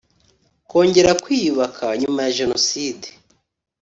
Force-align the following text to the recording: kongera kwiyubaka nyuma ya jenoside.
kongera 0.69 1.11
kwiyubaka 1.23 1.85
nyuma 2.01 2.19
ya 2.25 2.31
jenoside. 2.37 3.07